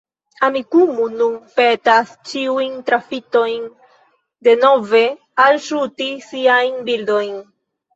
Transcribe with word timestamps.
Amikumu 0.45 1.03
nun 1.17 1.35
petas 1.59 2.15
ĉiujn 2.31 2.75
trafitojn 2.89 3.69
denove 4.51 5.07
alŝuti 5.49 6.13
siajn 6.35 6.87
bildojn. 6.93 7.43